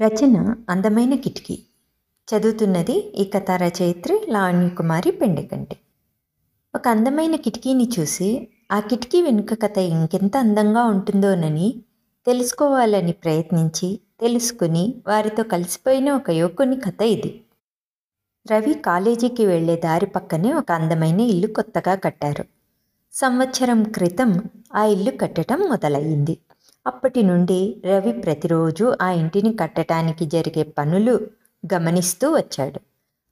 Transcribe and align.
రచన 0.00 0.54
అందమైన 0.70 1.14
కిటికీ. 1.14 1.58
చదువుతున్నది 2.28 2.92
ఈ 2.92 3.24
కథ 3.24 3.50
రచయిత్రి 3.50 4.26
లావణ్యకుమారి 4.28 5.10
పెండెకంటి 5.10 5.76
ఒక 6.74 6.88
అందమైన 6.88 7.36
కిటికీని 7.36 7.88
చూసి 8.00 8.48
ఆ 8.72 8.80
కిటికీ 8.80 9.22
వెనుక 9.22 9.62
కథ 9.62 9.78
ఇంకెంత 9.78 10.36
అందంగా 10.36 10.84
ఉంటుందోనని 10.84 11.74
తెలుసుకోవాలని 12.26 13.12
ప్రయత్నించి 13.12 14.00
తెలుసుకుని 14.20 14.94
వారితో 15.06 15.42
కలిసిపోయిన 15.42 16.12
ఒక 16.12 16.30
యువకుని 16.30 16.76
కథ 16.76 17.02
ఇది. 17.02 17.44
రవి 18.52 18.74
కాలేజీకి 18.74 19.46
వెళ్ళే 19.46 19.76
దారి 19.76 20.06
పక్కనే 20.06 20.54
ఒక 20.54 20.72
అందమైన 20.72 21.20
ఇల్లు 21.20 21.46
కొత్తగా 21.46 21.94
కట్టారు. 21.94 22.44
సంవత్సరం 23.12 23.82
క్రితం 23.82 24.42
ఆ 24.74 24.84
ఇల్లు 24.84 25.10
కట్టడం 25.10 25.60
మొదలయ్యింది. 25.60 26.38
అప్పటి 26.86 27.22
నుండి 27.22 27.82
రవి 27.86 28.12
ప్రతిరోజు 28.12 28.96
ఆ 29.02 29.10
ఇంటిని 29.10 29.56
కట్టడానికి 29.56 30.26
జరిగే 30.26 30.62
పనులు 30.62 31.20
గమనిస్తూ 31.74 32.32
వచ్చాడు. 32.32 32.80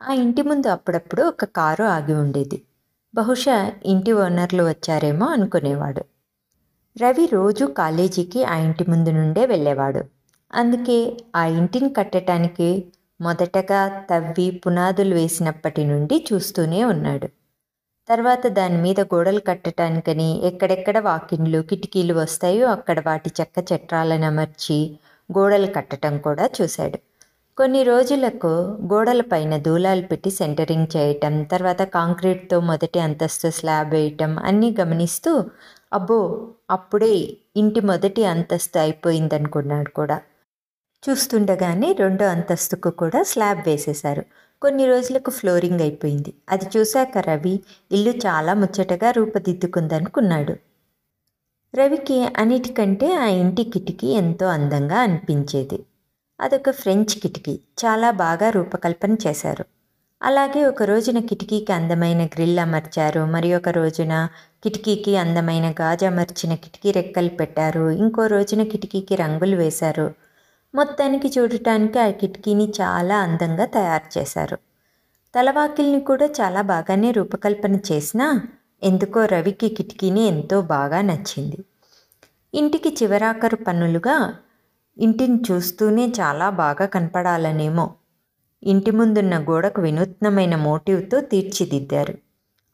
ఆ 0.03 0.13
ఇంటి 0.13 0.43
ముందు 0.43 0.69
అప్పుడప్పుడు 0.69 1.23
ఒక 1.23 1.45
కారు 1.45 1.85
ఆగి 1.85 2.15
ఉండేది. 2.15 2.63
బహుశా 3.15 3.73
ఇంటి 3.85 4.13
ఓనర్లు 4.13 4.63
వచ్చారేమో 4.63 5.27
అనుకునేవాడు. 5.27 6.05
రవి 7.03 7.27
రోజు 7.27 7.65
కాలేజీకి 7.65 8.45
ఆ 8.45 8.57
ఇంటి 8.57 8.91
ముందు 8.91 9.11
నుండే 9.11 9.47
వెళ్ళేవాడు. 9.47 10.05
అందుకే 10.55 11.17
ఆ 11.37 11.45
ఇంటిని 11.45 11.89
కట్టడానికి 11.89 12.93
మొదటగా 13.21 14.07
తవ్వి 14.11 14.63
పునాదులు 14.67 15.15
వేసినప్పటి 15.15 15.85
నుండి 15.85 16.27
చూస్తూనే 16.33 16.85
ఉన్నాడు. 16.85 17.29
తర్వాత 18.09 18.47
దాని 18.47 18.77
మీద 18.77 19.01
గోడలు 19.01 19.41
కట్టడానికని 19.41 20.41
ఎక్కడెక్కడ 20.47 20.99
వాకిన్లు 20.99 21.63
కిటికీలు 21.63 22.15
వస్తాయో 22.15 22.67
అక్కడ 22.67 23.01
వాటి 23.07 23.31
చెక్క 23.41 23.73
చట్రాలను 23.73 24.27
అమర్చి 24.27 24.79
గోడలు 25.39 25.67
కట్టడం 25.67 26.19
కూడా 26.19 26.51
చూశాడు. 26.61 26.99
కొన్ని 27.59 27.83
రోజులకు 27.83 28.53
గోడలపైన 28.93 29.57
దూలాలు 29.57 30.03
పెట్టి 30.03 30.31
సెంటరింగ్ 30.31 30.97
చేయటం 30.97 31.45
తర్వాత 31.45 31.83
కాంక్రీట్తో 31.83 32.61
మొదటి 32.61 32.99
అంతస్తు 32.99 33.51
స్లాబ్ 33.51 33.91
వేయటం 33.91 34.39
అన్నీ 34.39 34.77
గమనిస్తూ 34.81 35.33
అబ్బో 35.93 36.21
అప్పుడే 36.71 37.15
ఇంటి 37.57 37.81
మొదటి 37.81 38.25
అంతస్తు 38.25 38.79
అయిపోయిందనుకున్నాడు 38.79 39.91
కూడా. 39.91 40.19
చూస్తుండగానే 41.03 41.93
రెండో 41.93 42.25
అంతస్తుకు 42.27 42.91
కూడా 42.91 43.23
స్లాబ్ 43.23 43.61
వేసేశారు. 43.69 44.25
కొన్ని 44.63 44.87
రోజులకు 44.87 45.31
ఫ్లోరింగ్ 45.31 45.81
అయిపోయింది. 45.81 46.33
అది 46.49 46.67
చూశాక 46.77 47.19
రవి 47.19 47.61
ఇల్లు 47.93 48.11
చాలా 48.11 48.55
ముచ్చటగా 48.55 49.11
రూపుదిద్దుకుందనుకున్నాడు. 49.11 50.57
రవికి 51.75 52.25
అన్నిటికంటే 52.37 53.15
ఆ 53.15 53.27
ఇంటి 53.27 53.65
కిటికీ 53.65 54.07
ఎంతో 54.07 54.47
అందంగా 54.47 54.99
అనిపించేది. 55.01 55.79
అదొక 56.41 56.71
ఫ్రెంచ్ 56.71 57.15
కిటికీ. 57.19 57.61
చాలా 57.85 58.11
బాగా 58.11 58.51
రూపకల్పన 58.51 59.17
చేశారు. 59.27 59.65
అలాగే 60.23 60.67
ఒక 60.67 60.83
రోజున 60.83 61.19
కిటికీకి 61.19 61.73
అందమైన 61.73 62.27
గ్రిల్ 62.27 62.59
అమర్చారు. 62.59 63.21
మరి 63.21 63.55
ఒక 63.55 63.69
రోజున 63.69 64.29
కిటికీకి 64.65 65.17
అందమైన 65.17 65.75
గాజు 65.81 66.07
అమర్చిన 66.07 66.55
కిటికీ 66.55 66.91
రెక్కలు 66.93 67.29
పెట్టారు. 67.29 67.91
ఇంకో 67.91 68.27
రోజున 68.27 68.63
కిటికీకి 68.63 69.15
రంగులు 69.15 69.57
వేశారు. 69.57 70.07
మొత్తానికి 70.75 71.33
చూడటానికి 71.39 71.99
ఆ 71.99 72.11
కిటికీని 72.11 72.73
చాలా 72.81 73.19
అందంగా 73.19 73.65
తయారు 73.65 74.19
చేశారు. 74.19 74.59
తలవాకిల్ని 75.35 76.01
కూడా 76.01 76.27
చాలా 76.27 76.63
బాగానే 76.63 77.11
రూపకల్పన 77.11 77.77
చేసినా 77.93 78.41
ఎందుకో 78.83 79.27
రవికి 79.27 79.69
కిటికీని 79.69 80.23
ఎంతో 80.27 80.61
బాగా 80.61 81.01
నచ్చింది. 81.01 81.59
ఇంటికి 82.55 82.97
చివరాకరు 83.03 83.57
పనులుగా 83.57 84.35
ఇంటిని 84.99 85.43
చూస్తూనే 85.51 86.09
చాలా 86.21 86.51
బాగా 86.51 86.87
కనపడాలనేమో 86.87 87.91
ఇంటి 88.63 88.91
ముందున్న 88.91 89.39
గోడకు 89.39 89.81
వినూత్నమైన 89.83 90.57
మోటివ్తో 90.57 91.21
తీర్చిదిద్దారు. 91.21 92.19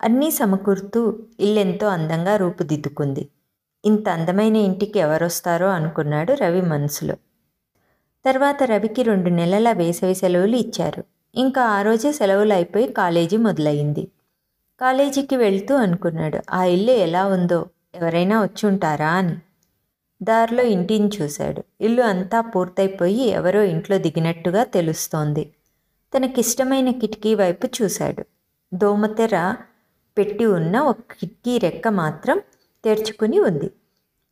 అన్నీ 0.02 0.30
సమకూరుతూ 0.30 1.18
ఇల్లెంతో 1.40 1.88
అందంగా 1.88 2.36
రూపుదిద్దుకుంది. 2.36 3.28
ఇంత 3.84 4.08
అందమైన 4.08 4.56
ఇంటికి 4.56 4.98
ఎవరొస్తారో 4.98 5.68
అనుకున్నాడు 5.68 6.32
రవి 6.32 6.62
మనసులో. 6.62 7.16
తర్వాత 8.24 8.62
రవికి 8.62 9.02
రెండు 9.02 9.28
నెలల 9.28 9.72
వేసవి 9.72 10.14
సెలవులు 10.14 10.56
ఇచ్చారు. 10.56 11.04
ఇంకా 11.34 11.62
ఆ 11.62 11.82
రోజే 11.82 12.12
సెలవులు 12.12 12.52
అయిపోయి 12.52 12.88
కాలేజీ 12.92 13.36
మొదలైంది 13.36 14.08
కాలేజీకి 14.80 15.36
వెళ్తూ 15.36 15.74
అనుకున్నాడు 15.74 16.38
ఆ 16.50 16.64
ఇల్లు 16.64 16.90
ఎలా 16.90 17.26
ఉందో 17.26 17.66
ఎవరైనా 17.94 18.42
వచ్చి 18.42 18.66
ఉంటారా 18.66 19.10
అని. 19.10 19.36
దారిలో 20.22 20.62
ఇంటిని 20.64 21.10
చూశాడు. 21.22 21.64
ఇల్లు 21.80 22.02
అంతా 22.02 22.40
పూర్తయిపోయి 22.40 23.24
ఎవరో 23.28 23.62
ఇంట్లో 23.62 23.98
దిగినట్టుగా 23.98 24.64
తెలుస్తోంది. 24.64 25.52
తనకిష్టమైన 26.14 26.90
కిటికీ 26.90 27.34
వైపు 27.34 27.66
చూశాడు. 27.66 28.24
దోమతెర 28.74 29.54
పెట్టి 30.18 30.46
ఉన్న 30.46 30.80
ఒక 30.80 30.96
కిటికీ 31.00 31.58
రెక్క 31.58 31.88
మాత్రం 31.88 32.40
తెరుచుకుని 32.84 33.40
ఉంది. 33.40 33.70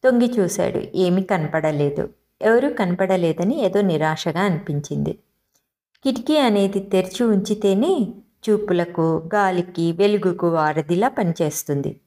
తొంగి 0.04 0.26
చూశాడు 0.38 0.82
ఏమీ 0.94 1.22
కనపడలేదు. 1.22 2.08
ఎవరూ 2.40 2.68
కనపడలేదని 2.70 3.64
ఏదో 3.64 3.80
నిరాశగా 3.80 4.40
అనిపించింది. 4.40 5.18
కిటికీ 6.04 6.36
అనేది 6.36 6.80
తెరిచి 6.80 7.24
ఉంచితేనే 7.24 7.92
చూపులకు 8.48 9.28
గాలికి 9.34 9.92
వెలుగుకు 9.92 10.48
వారధిలా 10.48 11.08
పనిచేస్తుంది. 11.08 12.00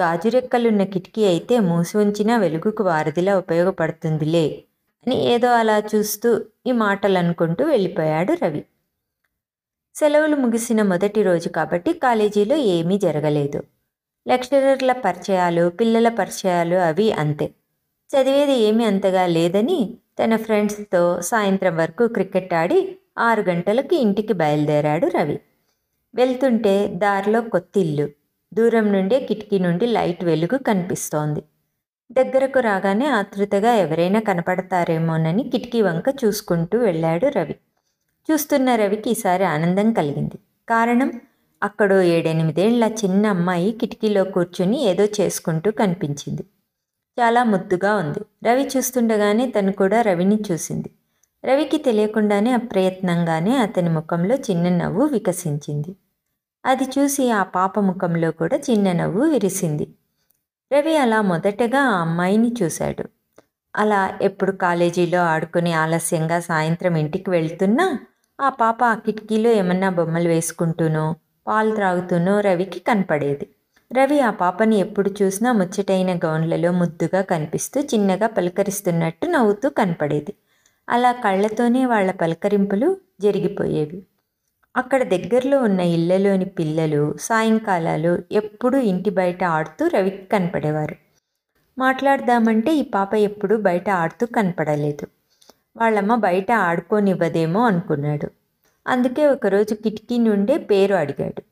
గాజు 0.00 0.28
రెక్కలున్న 0.28 0.82
కిటికీ 0.84 1.24
అయితే 1.24 1.58
మూసి 1.58 1.98
ఉంచిన 1.98 2.36
వెలుగుకు 2.36 2.82
వారధిలా 2.82 3.38
ఉపయోగపడుతుందిలే 3.38 4.46
అని 5.06 5.16
ఏదో 5.16 5.48
అలా 5.52 5.78
చూస్తూ 5.78 6.30
ఈ 6.66 6.72
మాటలు 6.72 7.18
అనుకుంటూ 7.18 7.64
వెళ్ళిపోయాడు 7.64 8.32
రవి. 8.42 8.64
సెలవులు 9.94 10.36
ముగిసిన 10.36 10.82
మొదటి 10.82 11.22
రోజు 11.22 11.48
కాబట్టి 11.48 11.92
కాలేజీలో 11.92 12.56
ఏమీ 12.56 12.98
జరగలేదు. 12.98 13.62
లెక్చరర్ల 14.26 14.92
పరిచయాలు 14.92 15.68
పిల్లల 15.68 16.08
పరిచయాలు 16.08 16.76
అవి 16.76 17.12
అంతే. 17.12 17.46
చదివేది 18.10 18.52
ఏమీ 18.52 18.84
అంతగా 18.84 19.26
లేదని 19.26 19.94
తన 20.18 20.36
ఫ్రెండ్స్తో 20.36 21.20
సాయంత్రం 21.20 21.76
వరకు 21.76 22.06
క్రికెట్ 22.06 22.54
ఆడి 22.54 22.96
ఆరు 23.18 23.42
గంటలకు 23.42 23.94
ఇంటికి 23.94 24.32
బయలుదేరాడు 24.32 25.06
రవి. 25.06 25.40
వెళ్తుంటే 26.14 26.88
దారిలో 26.88 27.40
కొత్తిల్లు 27.40 28.08
దూరం 28.54 28.92
నుండే 28.92 29.20
కిటికీ 29.20 29.58
నుండి 29.58 29.86
లైట్ 29.86 30.24
వెలుగు 30.24 30.58
కనిపిస్తోంది. 30.58 31.42
దగ్గరకు 32.12 32.60
రాగానే 32.60 33.06
ఆతృతగా 33.06 33.74
ఎవరైనా 33.74 34.20
కనపడతారేమోనని 34.20 35.42
కిటికీ 35.42 35.82
వంక 35.82 36.04
చూసుకుంటూ 36.24 36.78
వెళ్ళాడు 36.78 37.26
రవి. 37.26 37.56
చూస్తున్న 38.28 38.76
రవికి 38.76 39.10
ఈసారి 39.10 39.44
ఆనందం 39.44 39.92
కలిగింది. 39.92 40.38
కారణం? 40.68 41.12
అక్కడో 41.62 42.02
ఏడెనిమిదేళ్ళ 42.02 42.84
చిన్న 43.04 43.26
అమ్మాయి 43.26 43.72
కిటికీలో 43.72 44.24
కూర్చుని 44.24 44.82
ఏదో 44.82 45.04
చేసుకుంటూ 45.04 45.70
కనిపించింది. 45.70 46.44
చాలా 47.20 47.44
ముద్దుగా 47.44 47.96
ఉంది. 47.96 48.20
రవి 48.48 48.68
చూస్తుండగానే 48.76 49.50
తను 49.50 49.72
కూడా 49.72 50.02
రవిని 50.02 50.38
చూసింది. 50.52 50.90
రవికి 51.44 51.78
తెలియకుండానే 51.78 52.52
అప్రయత్నంగానే 52.52 53.56
అతని 53.56 53.88
ముఖంలో 53.88 54.34
చిన్న 54.34 54.68
నవ్వు 54.68 55.04
వికసించింది. 55.06 55.96
అది 56.64 56.84
చూసి 56.84 57.30
ఆ 57.30 57.42
పాప 57.42 57.78
ముఖంలో 57.78 58.30
కూడా 58.30 58.56
చిన్న 58.56 58.92
నవ్వు 58.92 59.24
విరిసింది. 59.24 59.88
రవి 60.72 60.96
అలా 60.96 61.22
మొదటగా 61.22 61.80
ఆ 61.80 62.00
అమ్మాయిని 62.00 62.54
చూశాడు. 62.62 63.04
అలా 63.76 64.18
ఎప్పుడు 64.22 64.52
కాలేజీలో 64.52 65.20
ఆడుకుని 65.20 65.72
ఆలస్యంగా 65.72 66.40
సాయంత్రం 66.40 66.96
ఇంటికి 66.96 67.30
వెళ్తున్నా 67.30 67.98
ఆ 68.40 68.48
పాప 68.48 68.84
ఆ 68.84 68.94
కిటికీలో 68.94 69.50
ఏమన్నా 69.50 69.90
బొమ్మలు 69.90 70.28
వేసుకుంటూనో 70.28 71.14
పాలు 71.46 71.74
త్రాగుతూనో 71.74 72.40
రవికి 72.40 72.78
కనపడేది. 72.78 73.48
రవి 73.94 74.20
ఆ 74.20 74.30
పాపని 74.30 74.76
ఎప్పుడు 74.76 75.10
చూసినా 75.22 75.52
ముచ్చటైన 75.52 76.16
గౌన్లలో 76.16 76.72
ముద్దుగా 76.72 77.20
కనిపిస్తూ 77.20 77.80
చిన్నగా 77.80 78.26
పలకరిస్తున్నట్టు 78.26 79.26
నవ్వుతూ 79.26 79.68
కనపడేది. 79.68 80.34
అలా 80.88 81.12
కళ్ళతోనే 81.12 81.86
వాళ్ళ 81.86 82.10
పలకరింపులు 82.10 82.96
జరిగిపోయేవి. 83.20 84.02
అక్కడ 84.76 85.02
దగ్గరలో 85.02 85.62
ఉన్న 85.62 85.80
ఇళ్ళలోని 85.80 86.44
పిల్లలు 86.44 87.16
సాయంకాలాలు 87.20 88.22
ఎప్పుడూ 88.32 88.78
ఇంటి 88.78 89.10
బయట 89.10 89.44
ఆడుతూ 89.44 89.86
రవికి 89.86 90.26
కనపడేవారు. 90.26 90.96
మాట్లాడదామంటే 91.78 92.74
ఈ 92.74 92.82
పాప 92.82 93.14
ఎప్పుడూ 93.14 93.56
బయట 93.56 93.90
ఆడుతూ 93.90 94.26
కనపడలేదు. 94.26 95.06
వాళ్ళమ్మ 95.76 96.14
బయట 96.14 96.52
ఆడుకోనివ్వదేమో 96.52 97.66
అనుకున్నాడు. 97.66 98.30
అందుకే 98.86 99.26
ఒకరోజు 99.26 99.74
కిటికీ 99.74 100.18
నుండే 100.18 100.58
పేరు 100.58 100.94
అడిగాడు. 100.94 101.42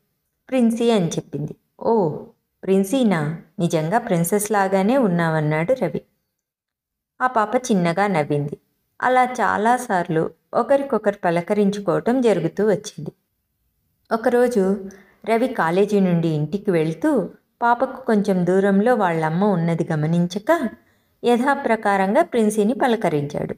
ప్రిన్సీ 0.49 0.91
అని 0.91 1.07
చెప్పింది. 1.07 1.55
ఓ 1.79 2.17
ప్రిన్సీనా? 2.63 3.41
నిజంగా 3.59 3.97
ప్రిన్సెస్ 3.97 4.51
లాగానే 4.51 4.97
ఉన్నావన్నాడు 4.97 5.73
రవి. 5.73 6.01
ఆ 7.21 7.27
పాప 7.27 7.55
చిన్నగా 7.55 8.07
నవ్వింది. 8.07 8.57
అలా 9.01 9.23
చాలాసార్లు 9.23 10.29
ఒకరికొకరు 10.53 11.15
పలకరించుకోవటం 11.25 12.21
జరుగుతూ 12.21 12.67
వచ్చింది. 12.67 13.11
ఒకరోజు 14.11 14.89
రవి 15.25 15.47
కాలేజీ 15.47 15.99
నుండి 15.99 16.27
ఇంటికి 16.27 16.71
వెళ్తూ 16.71 17.29
పాపకు 17.61 18.05
కొంచెం 18.05 18.45
దూరంలో 18.45 18.95
వాళ్ళమ్మ 18.95 19.43
ఉన్నది 19.43 19.87
గమనించక 19.91 20.69
యథాప్రకారంగా 21.23 22.21
ప్రిన్సీని 22.21 22.73
పలకరించాడు. 22.73 23.55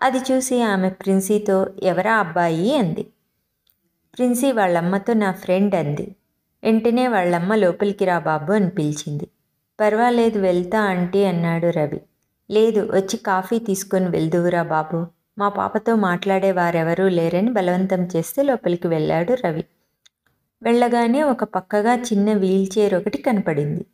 అది 0.00 0.18
చూసి 0.18 0.62
ఆమె 0.62 0.90
ప్రిన్సీతో 0.90 1.66
ఎవరా 1.82 2.16
అబ్బాయి? 2.16 2.76
అంది. 2.76 3.02
ప్రిన్సీ 4.16 4.52
వాళ్ళమ్మతో 4.52 5.12
నా 5.12 5.32
ఫ్రెండ్ 5.32 5.74
అంది. 5.74 6.16
వెంటనే 6.64 7.08
వాళ్ళమ్మ 7.08 7.54
లోపలికి 7.54 8.04
రా 8.04 8.18
బాబు 8.18 8.52
అని 8.52 8.68
పిలిచింది. 8.68 9.28
పర్వాలేదు 9.80 10.38
వెళ్తా 10.38 10.80
ఆంటీ 10.82 11.24
అన్నాడు 11.24 11.66
రవి. 11.66 12.00
లేదు 12.50 12.88
వచ్చి 12.94 13.16
కాఫీ 13.16 13.58
తీసుకొని 13.58 14.08
వెళ్దువురా 14.08 14.62
బాబు. 14.62 15.06
మా 15.38 15.48
పాపతో 15.48 15.94
మాట్లాడే 15.94 16.52
వారెవరూ 16.52 17.08
లేరని 17.08 17.52
బలవంతం 17.52 18.02
చేస్తే 18.04 18.42
లోపలికి 18.42 18.88
వెళ్ళాడు 18.88 19.32
రవి. 19.32 19.64
వెళ్ళగానే 20.62 21.22
ఒక 21.22 21.44
పక్కగా 21.44 21.94
చిన్న 21.94 22.32
వీల్ 22.32 22.66
చైర్ 22.78 22.94
ఒకటి 22.94 23.18
కనపడింది. 23.18 23.86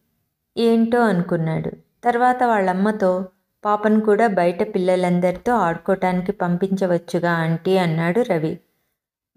ఏంటో 0.57 1.01
అనుకున్నాడు. 1.01 1.71
తర్వాత 2.05 2.43
వాళ్ళమ్మతో 2.43 3.25
పాపను 3.65 4.01
కూడా 4.01 4.27
బయట 4.27 4.75
పిల్లలందరితో 4.75 5.53
ఆడుకోవటానికి 5.55 6.33
పంపించవచ్చుగా 6.33 7.31
ఆంటీ 7.31 7.77
అన్నాడు 7.77 8.21
రవి. 8.21 8.61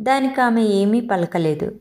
దానికి 0.02 0.42
ఆమె 0.42 0.62
ఏమీ 0.62 1.02
పలకలేదు. 1.02 1.76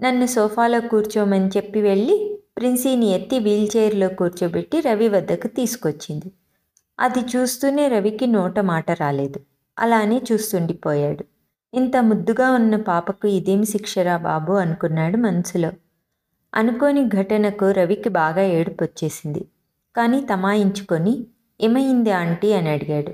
నన్ను 0.00 0.26
సోఫాలో 0.26 0.80
కూర్చోమని 0.80 1.48
చెప్పి 1.48 1.80
వెళ్ళి 1.80 2.40
ప్రిన్సీని 2.56 3.06
ఎత్తి 3.06 3.38
వీల్చైర్లో 3.38 4.08
కూర్చోబెట్టి 4.08 4.80
రవి 4.80 5.08
వద్దకు 5.08 5.46
తీసుకొచ్చింది. 5.46 6.32
అది 7.00 7.20
చూస్తూనే 7.20 7.88
రవికి 7.88 8.26
నోట 8.26 8.58
మాట 8.58 8.90
రాలేదు. 8.90 9.40
అలానే 9.78 10.22
చూస్తుండిపోయాడు. 10.32 11.24
ఇంత 11.74 11.96
ముద్దుగా 11.96 12.50
ఉన్న 12.50 12.76
పాపకు 12.76 13.28
ఇదేమి 13.28 13.66
శిక్షరా 13.66 14.16
బాబు 14.16 14.52
అనుకున్నాడు 14.52 15.16
మనసులో. 15.16 15.72
అనుకోని 16.54 17.04
ఘటనకు 17.08 17.70
రవికి 17.70 18.08
బాగా 18.08 18.42
ఏడుపొచ్చేసింది. 18.42 19.46
కానీ 19.96 20.20
తమాయించుకొని 20.20 21.26
ఏమైంది 21.60 22.10
ఆంటీ? 22.10 22.52
అని 22.52 22.70
అడిగాడు. 22.70 23.12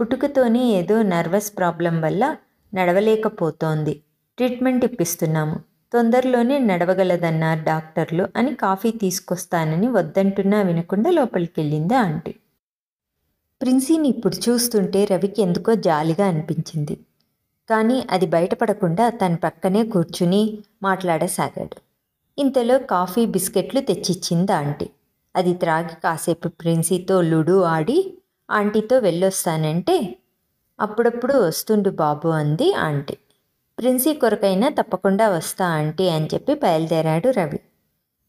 పుట్టుకతోనే 0.00 0.72
ఏదో 0.72 1.02
నర్వస్ 1.02 1.52
ప్రాబ్లం 1.58 2.00
వల్ల 2.00 2.36
నడవలేకపోతోంది. 2.74 4.02
ట్రీట్మెంట్ 4.36 4.84
ఇప్పిస్తున్నాము. 4.84 5.77
తొందరలోనే 5.92 6.58
నడవగలదన్నారు 6.58 7.64
డాక్టర్లు. 7.64 8.28
అని 8.36 8.54
కాఫీ 8.54 8.90
తీసుకొస్తానని 8.90 9.88
వద్దంటున్నా 9.88 10.62
వినకుండా 10.62 11.10
లోపలికెళ్ళింది 11.10 11.94
ఆంటీ. 11.94 12.34
ప్రిన్సీని 13.62 14.08
ఇప్పుడు 14.08 14.50
చూస్తుంటే 14.50 15.04
రవికి 15.04 15.42
ఎందుకో 15.42 15.74
జాలిగా 15.74 16.26
అనిపించింది. 16.26 17.00
కానీ 17.70 18.06
అది 18.10 18.26
బయటపడకుండా 18.26 19.10
తన 19.10 19.34
పక్కనే 19.34 19.86
కూర్చుని 19.86 20.58
మాట్లాడసాగాడు. 20.82 21.76
ఇంతలో 22.38 22.78
కాఫీ 22.78 23.26
బిస్కెట్లు 23.26 23.80
తెచ్చిచ్చింది 23.80 24.52
ఆంటీ. 24.52 24.90
అది 25.36 25.54
త్రాగి 25.54 25.94
కాసేపు 26.04 26.48
ప్రిన్సీతో 26.48 27.20
లుడు 27.22 27.62
ఆడి 27.62 28.18
ఆంటీతో 28.50 28.98
వెళ్ళొస్తానంటే 28.98 30.18
అప్పుడప్పుడు 30.80 31.34
వస్తుండు 31.34 31.90
బాబు 31.90 32.28
అంది 32.28 32.74
ఆంటీ. 32.74 33.16
ప్రిన్సీ 33.78 34.14
కొరకైనా 34.14 34.68
తప్పకుండా 34.68 35.28
వస్తా 35.28 35.66
ఆంటీ 35.66 36.08
అని 36.08 36.28
చెప్పి 36.34 36.54
బయలుదేరాడు 36.54 37.28
రవి. 37.28 37.60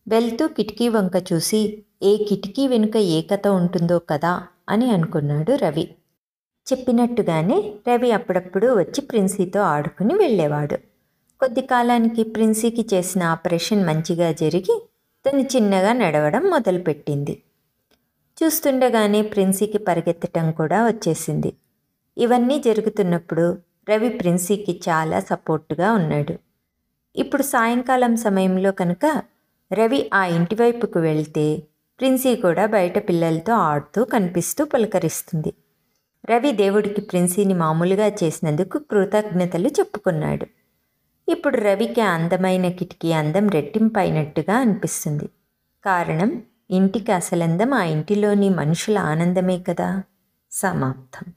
వెళ్తూ 0.08 0.48
కిటికీ 0.48 0.90
వంక 0.90 1.12
చూసి 1.34 1.84
ఏ 2.04 2.18
కిటికీ 2.24 2.68
వెనుక 2.68 2.98
ఏ 2.98 3.22
కథ 3.22 3.48
ఉంటుందో 3.48 4.00
కదా 4.00 4.44
అని 4.70 4.92
అనుకున్నాడు 4.92 5.52
రవి. 5.52 5.96
చెప్పినట్టుగానే 6.74 7.74
రవి 7.90 8.12
అప్పుడప్పుడు 8.12 8.80
వచ్చి 8.80 9.02
ప్రిన్సీతో 9.02 9.60
ఆడుకుని 9.60 10.16
వెళ్ళేవాడు. 10.16 10.76
కొద్ది 11.40 11.62
కాలానికి 11.62 12.24
ప్రిన్సీకి 12.24 12.96
చేసిన 12.96 13.24
ఆపరేషన్ 13.24 13.86
మంచిగా 13.86 14.32
జరిగి 14.32 14.88
తను 15.30 15.40
చిన్నగా 15.40 15.94
నడవడం 15.94 16.42
మొదలుపెట్టింది. 16.42 17.44
చూస్తుండగానే 18.44 19.22
ప్రిన్సీకి 19.22 19.78
పరిగెత్తటం 19.78 20.52
కూడా 20.52 20.88
వచ్చేసింది. 20.88 21.54
ఇవన్నీ 22.18 22.60
జరుగుతున్నప్పుడు 22.60 23.69
రవి 23.90 24.10
ప్రిన్సీకి 24.10 24.82
చాలా 24.90 25.20
సపోర్టుగా 25.20 25.94
ఉన్నాడు. 25.94 26.34
ఇప్పుడు 27.16 27.44
సాయంకాలం 27.44 28.16
సమయంలో 28.16 28.72
కనుక 28.72 29.22
రవి 29.74 30.10
ఆ 30.14 30.26
ఇంటి 30.26 30.56
వైపుకు 30.56 31.00
వెళ్తే 31.00 31.64
ప్రిన్సీ 32.00 32.36
కూడా 32.36 32.66
బయట 32.66 33.10
పిల్లలతో 33.10 33.54
ఆడుతూ 33.54 34.04
కనిపిస్తూ 34.04 34.66
పలకరిస్తుంది. 34.66 35.54
రవి 36.30 36.52
దేవుడికి 36.52 37.02
ప్రిన్సీని 37.02 37.54
మామూలుగా 37.54 38.08
చేసినందుకు 38.08 38.78
కృతజ్ఞతలు 38.78 39.68
చెప్పుకున్నాడు. 39.68 40.46
ఇప్పుడు 41.32 41.58
రవికి 41.58 42.02
అందమైన 42.02 42.70
కిటికీ 42.70 43.12
అందం 43.12 43.50
రెట్టింపైనట్టుగా 43.50 44.58
అనిపిస్తుంది. 44.58 45.30
కారణం 45.86 46.42
ఇంటికి 46.72 47.12
అసలందం 47.12 47.74
ఆ 47.74 47.84
ఇంటిలోని 47.84 48.50
మనుషుల 48.50 48.98
ఆనందమే 48.98 49.60
కదా. 49.60 50.04
సమాప్తం. 50.52 51.34